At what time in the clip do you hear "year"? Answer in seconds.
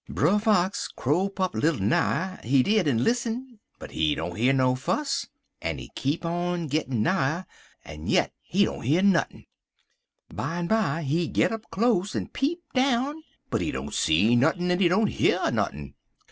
4.35-4.51, 8.83-9.03, 15.11-15.51